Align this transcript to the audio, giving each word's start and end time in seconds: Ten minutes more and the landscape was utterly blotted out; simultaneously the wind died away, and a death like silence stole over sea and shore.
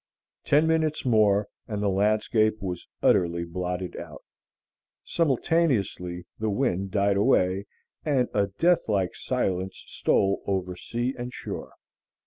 Ten 0.43 0.65
minutes 0.65 1.05
more 1.05 1.47
and 1.67 1.79
the 1.83 1.87
landscape 1.87 2.59
was 2.59 2.87
utterly 3.03 3.45
blotted 3.45 3.95
out; 3.97 4.23
simultaneously 5.03 6.25
the 6.39 6.49
wind 6.49 6.89
died 6.89 7.17
away, 7.17 7.67
and 8.03 8.27
a 8.33 8.47
death 8.47 8.87
like 8.89 9.15
silence 9.15 9.83
stole 9.85 10.41
over 10.47 10.75
sea 10.75 11.13
and 11.15 11.31
shore. 11.31 11.73